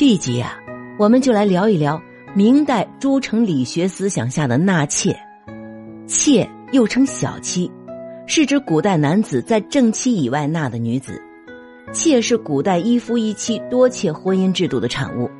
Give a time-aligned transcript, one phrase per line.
[0.00, 0.58] 这一集啊，
[0.98, 2.00] 我们就来聊一聊
[2.34, 5.14] 明代诸城理学思想下的纳妾。
[6.06, 7.70] 妾又称小妻，
[8.26, 11.20] 是指古代男子在正妻以外纳的女子。
[11.92, 15.30] 妾是古代一夫一妻多妾婚姻制度的产物。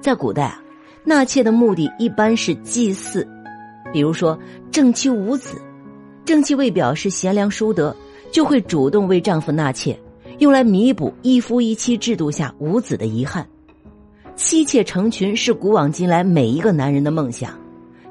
[0.00, 0.62] 在古代啊，
[1.02, 3.26] 纳妾的目的一般是祭祀，
[3.92, 4.38] 比如说
[4.70, 5.60] 正妻无子，
[6.24, 7.96] 正妻为表示贤良淑德，
[8.30, 9.98] 就会主动为丈夫纳妾，
[10.38, 13.44] 用来弥补一夫一妻制度下无子的遗憾。
[14.38, 17.58] 妻妾成群是古往今来每一个男人的梦想，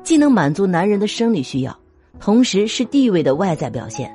[0.03, 1.73] 既能满足男人的生理需要，
[2.19, 4.13] 同时是地位的外在表现。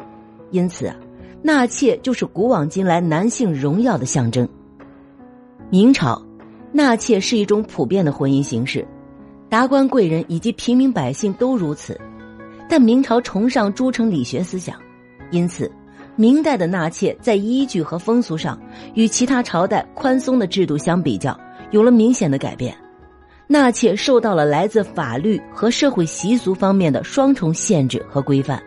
[0.50, 0.92] 因此，
[1.40, 4.46] 纳妾就是古往今来男性荣耀的象征。
[5.70, 6.22] 明朝，
[6.70, 8.86] 纳妾是一种普遍的婚姻形式，
[9.48, 11.98] 达官贵人以及平民百姓都如此。
[12.68, 14.76] 但明朝崇尚诸城理学思想，
[15.30, 15.72] 因此，
[16.16, 18.60] 明代的纳妾在依据和风俗上
[18.92, 21.34] 与其他朝代宽松的制度相比较。
[21.72, 22.74] 有了明显的改变，
[23.48, 28.62] 纳妾受到了来自法律和社会习俗方面的双重限制和规范。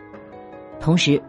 [0.80, 1.20] 同时，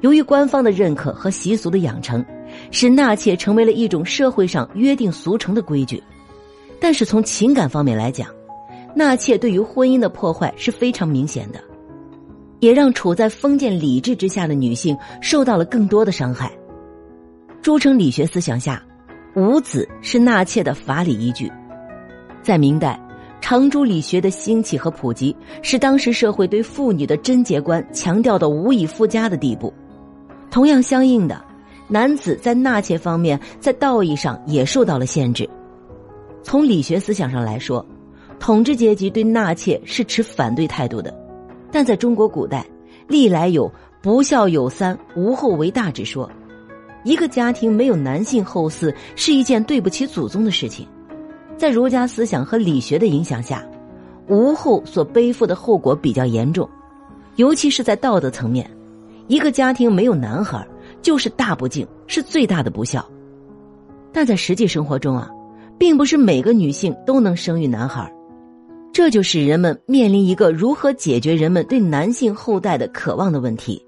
[0.00, 2.24] 由于官方的认可和习俗的养成，
[2.70, 6.02] 使纳妾成为了一种社会上约定俗成的规矩。
[6.80, 8.28] 但是从情感方面来讲，
[8.94, 11.60] 纳妾对于婚姻的破坏是非常明显的，
[12.58, 16.52] 也让处在封建礼制之下的女性受到了更多的伤害。
[17.62, 18.84] 诸城理学思想下。
[19.34, 21.50] 五子是纳妾的法理依据，
[22.42, 23.00] 在明代，
[23.40, 29.72] 程朱理学的兴起和普及，使当时社会对妇女的贞洁观强调的无以复加的地步。
[30.50, 31.42] 同样相应的，
[31.88, 35.48] 男子在纳妾方面，在道义上也受到了限制。
[36.42, 37.86] 从理学思想上来说，
[38.38, 41.10] 统治阶级对纳妾是持反对态度的，
[41.70, 42.66] 但在中国古代，
[43.08, 46.30] 历来有“不孝有三，无后为大”之说。
[47.04, 50.86] 一个家庭没有男性后嗣是一件对不起祖宗的事情，
[51.56, 53.64] 在儒家思想和理学的影响下，
[54.28, 56.68] 无后所背负的后果比较严重，
[57.36, 58.70] 尤其是在道德层面，
[59.26, 60.66] 一个家庭没有男孩
[61.00, 63.04] 就是大不敬，是最大的不孝。
[64.12, 65.28] 但在实际生活中啊，
[65.78, 68.12] 并不是每个女性都能生育男孩，
[68.92, 73.84] 这就使人们面临一个如何解决人们对男性后代的渴望的问题。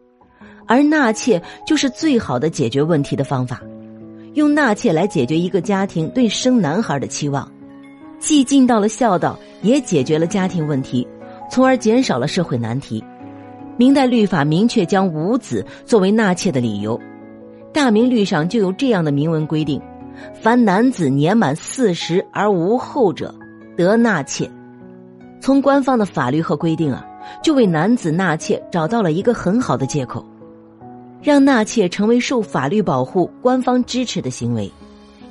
[0.66, 3.60] 而纳妾就是最好的解决问题的方法，
[4.34, 7.50] 用纳妾来解决一个家庭对生男孩的期望，
[8.18, 11.06] 既尽到了孝道，也解决了家庭问题，
[11.50, 13.02] 从而减少了社会难题。
[13.76, 16.96] 明代律法明确将无子作为纳妾的理由，
[17.72, 19.82] 《大明律》上就有这样的明文规定：
[20.40, 23.34] 凡男子年满四十而无后者，
[23.76, 24.48] 得纳妾。
[25.40, 27.04] 从官方的法律和规定啊，
[27.42, 30.24] 就为男子纳妾找到了一个很好的借口。
[31.24, 34.70] 让纳妾成为受法律保护、官方支持的行为，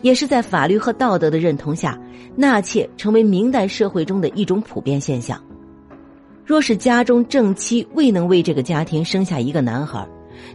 [0.01, 1.95] 也是在法律和道德的认同下，
[2.35, 5.39] 纳妾成为明代社会中的一种普遍现象。
[6.43, 10.03] 若是家中正妻未能为这个家庭生下一个男孩，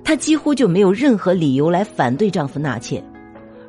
[0.03, 3.01] 她几乎就没有任何理由来反对丈夫纳妾；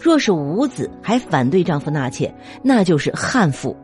[0.01, 3.77] 若是无子还反对丈夫纳妾，那就是悍妇。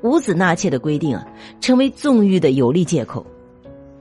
[0.00, 1.22] 无子纳妾的规定啊，
[1.60, 3.26] 成为纵欲的有力借口。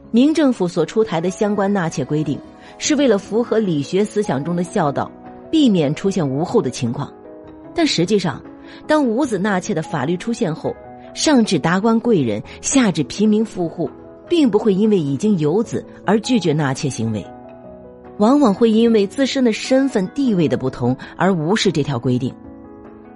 [0.10, 2.40] 明政府所出台的相关纳妾规定。
[2.78, 5.12] 是为了符合理学思想中的孝道，
[5.52, 7.12] 避免出现无后的情况。
[7.74, 8.42] 但实际上，
[8.86, 10.76] 当无子纳妾的法律出现后，
[11.14, 13.90] 上至达官贵人，下至平民富户，
[14.28, 17.26] 并不会因为已经有子而拒绝纳妾行为，
[18.18, 22.34] 往往会因为自身的身份地位的不同而无视这条规定。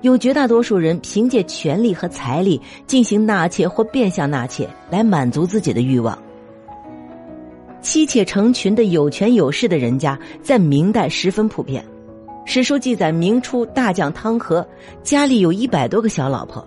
[0.02, 6.18] 有绝大多数人凭借权力和财力进行纳妾或变相纳妾，来满足自己的欲望。
[7.82, 11.84] 妻妾成群的有权有势的人家，在明代十分普遍。
[12.46, 14.66] 史书记载，明初大将汤和
[15.04, 16.66] 家里有一百多个小老婆，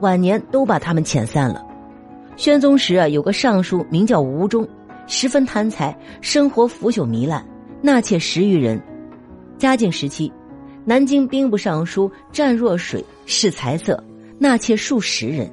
[0.00, 1.64] 晚年都把他们遣散了。
[2.36, 4.66] 宣宗时啊，有个尚书名叫吴忠，
[5.06, 7.44] 十分贪财，生活腐朽糜烂，
[7.80, 8.80] 纳妾十余人。
[9.58, 10.32] 嘉靖时期，
[10.84, 14.02] 南京兵部尚书湛若水视财色，
[14.38, 15.50] 纳妾数十人。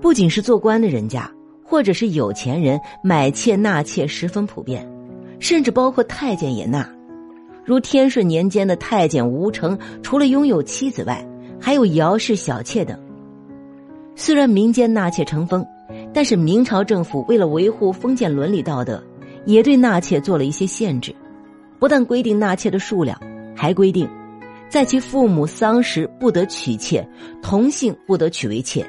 [0.00, 1.30] 不仅是做官的人家。
[1.72, 4.86] 或者是有钱人买妾纳妾十分普遍，
[5.38, 6.86] 甚至包括太监也纳，
[7.64, 11.26] 如天顺年间的太监吴成，除了拥有妻子外，
[11.58, 12.94] 还有姚氏小妾等。
[14.14, 15.64] 虽然民间纳妾成风，
[16.12, 19.02] 但是明朝政府为了维护封建伦理道德，
[19.46, 21.10] 也对纳妾做了一些限制，
[21.78, 23.18] 不但规定纳妾的数量，
[23.56, 24.06] 还规定，
[24.68, 27.08] 在其父母丧时不得娶妾，
[27.40, 28.86] 同姓不得娶为妾，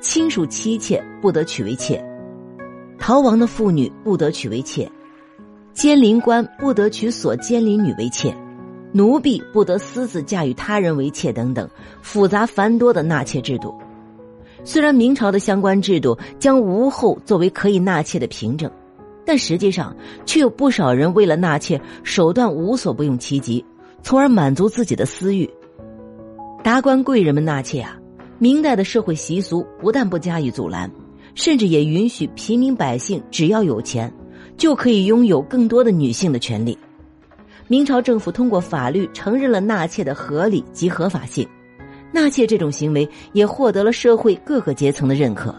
[0.00, 2.00] 亲属妻妾不得娶为妾。
[3.00, 4.88] 逃亡的妇女不得娶为妾，
[5.72, 8.32] 监临官不得娶所监临女为妾，
[8.92, 11.68] 奴婢不得私自嫁与他人为妾等等
[12.02, 13.74] 复杂繁多的纳妾制度。
[14.62, 18.70] 虽然明朝的相关制度将无后作为可以纳妾的凭证，
[19.24, 23.64] 但实际上却有不少人为了纳妾手段无所不用其极，
[24.02, 25.48] 从而满足自己的私欲。
[26.62, 27.96] 达官贵人们纳妾啊，
[28.38, 30.90] 明代的社会习俗不但不加以阻拦，
[31.34, 34.12] 甚至也允许平民百姓只要有钱，
[34.56, 36.76] 就可以拥有更多的女性的权利。
[37.68, 41.46] 明朝政府通过法律承认了纳妾的合理及合法性，
[42.12, 45.54] 纳妾这种行为也获得了社会各个阶层的认可。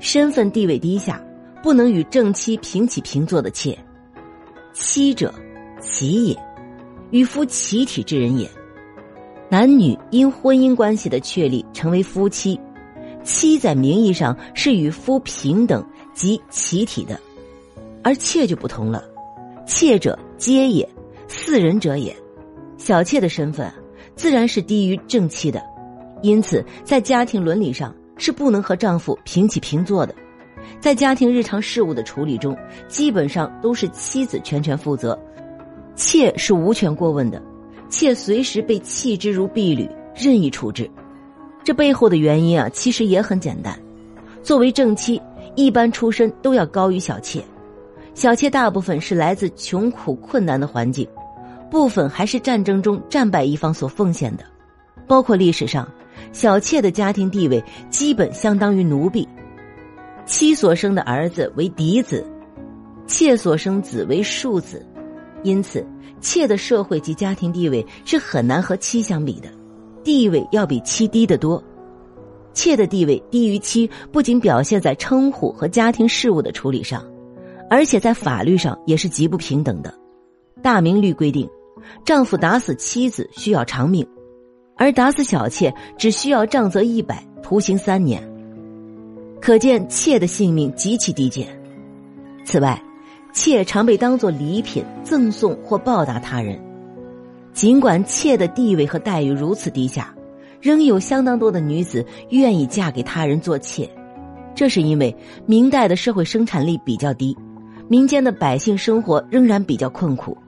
[0.00, 1.22] 身份地位低下，
[1.62, 3.76] 不能与正妻平起平坐的妾，
[4.72, 5.34] 妻者，
[5.80, 6.36] 妻也，
[7.10, 8.48] 与夫齐体之人也。
[9.50, 12.58] 男女因婚姻关系的确立成为夫妻，
[13.28, 15.84] 妻在名义上是与夫平等
[16.14, 17.20] 及齐体的，
[18.02, 19.04] 而妾就不同了，
[19.66, 20.88] 妾者皆也，
[21.28, 22.16] 四人者也，
[22.78, 23.70] 小妾的身份
[24.16, 25.62] 自然是低于正妻的，
[26.22, 30.14] 因此在家庭伦理上是不能和丈夫平起平坐的，
[30.80, 32.56] 在家庭日常事务的处理中，
[32.88, 35.16] 基本上都是妻子全权负责，
[35.94, 37.42] 妾是无权过问的。
[37.90, 40.90] 妾随时被弃之如敝履，任意处置。
[41.68, 43.78] 这背后的原因啊，其实也很简单。
[44.42, 45.20] 作为正妻，
[45.54, 47.44] 一般出身都要高于小妾。
[48.14, 51.06] 小妾大部分是来自穷苦困难的环境，
[51.70, 54.44] 部分还是战争中战败一方所奉献的。
[55.06, 55.86] 包括历史上，
[56.32, 59.28] 小妾的家庭地位基本相当于奴婢。
[60.24, 62.26] 妻所生的儿子为嫡子，
[63.06, 64.82] 妾所生子为庶子，
[65.42, 65.86] 因此。
[66.22, 69.50] 妾的社会及家庭地位是很难和妻相比的，
[70.08, 71.62] 地位要比妻低得多。
[72.54, 77.04] 妾的地位低于妻，不仅表现在称呼和家庭事务的处理上，
[77.68, 79.92] 而且在法律上也是极不平等的。
[80.62, 81.46] 大明律规定，
[82.06, 84.08] 丈夫打死妻子需要偿命，
[84.78, 88.26] 而打死小妾只需要杖责一百，徒刑三年。
[89.42, 91.46] 可见妾的性命极其低贱。
[92.46, 92.82] 此外。
[93.34, 96.58] 妾常被当作礼品赠送或报答他人，
[97.58, 100.14] 尽管妾的地位和待遇如此低下，
[100.60, 103.90] 仍有相当多的女子愿意嫁给他人做妾。
[104.54, 105.12] 这是因为
[105.44, 107.36] 明代的社会生产力比较低，
[107.88, 110.38] 民间的百姓生活仍然比较困苦。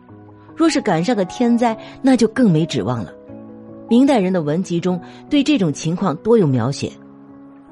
[0.54, 3.12] 若是赶上个天灾，那就更没指望了。
[3.88, 6.92] 明代人的文集中对这种情况多有描写：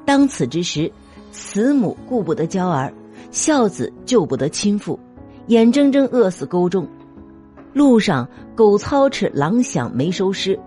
[0.05, 0.91] 当此之时，
[1.31, 2.93] 慈母顾不得娇儿，
[3.31, 4.99] 孝子救不得亲父。
[5.47, 6.85] 眼睁睁饿死沟中，
[7.73, 10.59] 路上狗操持，狼响没收尸，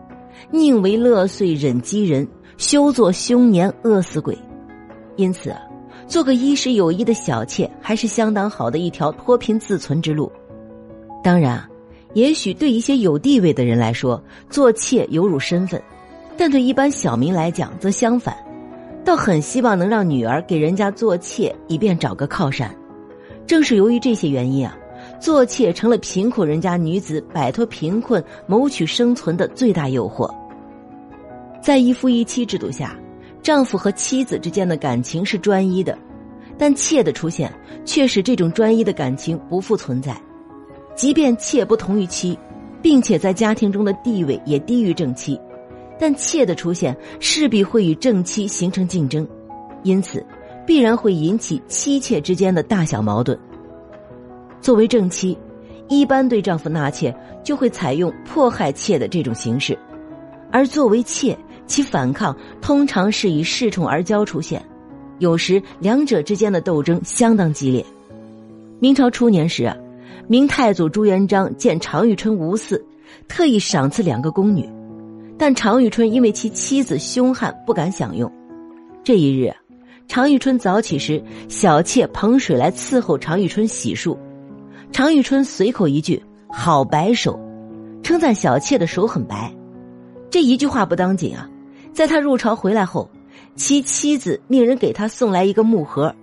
[0.51, 2.27] 宁为乐岁忍饥人，
[2.57, 4.37] 休做凶年饿死鬼。
[5.15, 5.53] 因此，
[6.07, 10.31] 做个衣食有衣的小妾，还是相当好的一条脱贫自存之路。
[11.23, 11.63] 当然，
[12.13, 15.79] 也许对一些有地位的人来说，做妾有辱身份；
[16.37, 18.35] 但对一般小民来讲，则相反，
[19.03, 22.73] 倒很希望能让女儿给人家做妾，以便找个靠山。
[23.45, 24.77] 正是由于这些原因啊，
[25.21, 30.27] 做妾成了贫苦人家女子摆脱贫困、谋取生存的最大诱惑。
[31.61, 32.97] 在一夫一妻制度下，
[33.43, 35.95] 丈夫和妻子之间的感情是专一的，
[36.57, 37.53] 但妾的出现
[37.85, 40.19] 却使这种专一的感情不复存在。
[40.95, 42.37] 即便妾不同于妻，
[42.81, 45.39] 并且在家庭中的地位也低于正妻，
[45.99, 49.27] 但妾的出现势必会与正妻形成竞争，
[49.83, 50.25] 因此。
[50.63, 53.37] 必然会引起妻妾之间的大小矛盾。
[54.61, 55.37] 作为正妻，
[55.89, 57.13] 一般对丈夫纳妾
[57.43, 59.75] 就会采用迫害妾的这种形式；
[60.51, 64.63] 而作为妾，其反抗通常是以恃宠而骄出现，
[65.17, 67.83] 有时两者之间的斗争相当激烈。
[68.79, 69.75] 明朝初年时啊，
[70.27, 72.79] 明太祖朱元璋见常遇春无嗣，
[73.27, 74.69] 特意赏赐两个宫女，
[75.39, 78.31] 但常遇春因为其妻子凶悍，不敢享用。
[79.03, 79.51] 这一日。
[80.07, 84.17] 常遇春早起时，小妾捧水来伺候常遇春洗漱。
[84.91, 86.21] 常遇春随口一句
[86.51, 87.39] “好白手”，
[88.03, 89.51] 称赞小妾的手很白。
[90.29, 91.49] 这一句话不当紧啊，
[91.93, 93.09] 在他入朝回来后，
[93.55, 96.13] 其妻子命人给他送来一个木盒。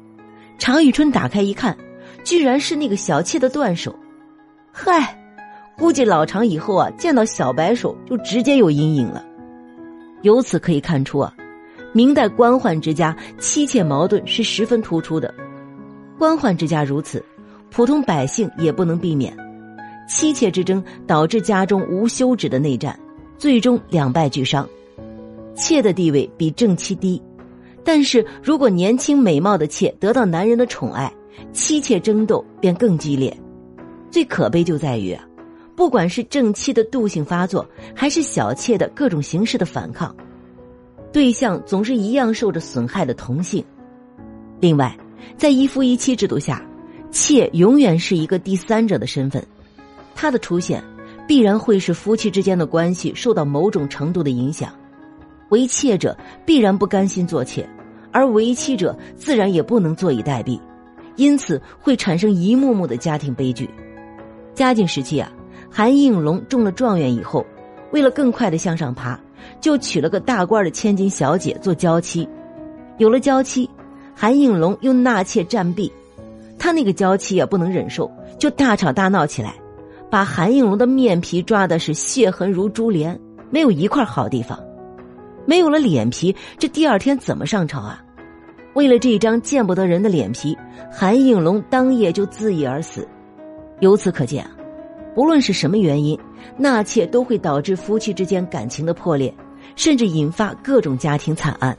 [0.59, 1.77] 常遇春打开一看，
[2.25, 3.95] 居然是那个小妾的断手。
[4.71, 5.19] 嗨，
[5.77, 9.25] 估计老常以后啊，见到小白手就直接有阴影了。
[10.23, 11.33] 由此可以看出啊。
[11.95, 15.33] 明代官宦之家妻妾矛盾是十分突出的，
[16.19, 17.25] 官宦之家如此，
[17.71, 19.37] 普通百姓也不能避免。
[20.09, 22.99] 妻妾之争导致家中无休止的内战，
[23.37, 24.67] 最终两败俱伤。
[25.55, 27.21] 妾的地位比正妻低，
[27.85, 31.13] 但是如果年轻美貌的妾得到男人的宠爱，
[31.53, 33.37] 妻妾争斗便更激烈。
[34.11, 35.15] 最可悲就在于，
[35.77, 40.15] 不管是正妻的妒性发作，还是小妾的各种形式的反抗，
[41.13, 43.63] 对象总是一样受着损害的同性。
[44.61, 44.97] 另外，
[45.37, 46.65] 在一夫一妻制度下，
[47.11, 49.45] 妾永远是一个第三者的身份，
[50.15, 50.83] 她的出现
[51.27, 54.73] 必然会使夫妻之间的关系受到某种程度的影响。
[55.49, 57.67] 为妾者必然不甘心做妾，
[58.13, 60.61] 而为妻者自然也不能坐以待毙，
[61.17, 63.69] 因此会产生一幕幕的家庭悲剧。
[64.55, 65.33] 嘉靖时期啊，
[65.71, 67.47] 韩应龙中了状元以后，
[67.93, 69.19] 为了更快的向上爬，
[69.61, 72.29] 就娶了个大官的千金小姐做娇妻。
[72.99, 73.69] 有了娇妻，
[74.15, 75.91] 韩应龙又纳妾占婢，
[76.59, 79.55] 他那个娇妻也不能忍受，就大吵大闹起来，
[80.11, 83.19] 把韩应龙的面皮抓的是血痕如珠帘，
[83.51, 84.59] 没有一块好地方。
[85.47, 88.03] 没有了脸皮，这第二天怎么上朝啊？
[88.75, 90.57] 为了这张见不得人的脸皮，
[90.93, 93.09] 韩应龙当夜就自缢而死。
[93.81, 94.51] 由此可见啊，
[95.15, 96.19] 不论是什么原因，
[96.57, 99.33] 纳妾都会导致夫妻之间感情的破裂，
[99.75, 101.77] 甚至引发各种家庭惨案。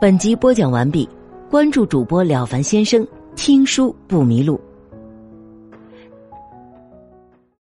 [0.00, 1.08] 本集播讲完毕，
[1.50, 4.60] 关注主播了凡先生，听书不迷路。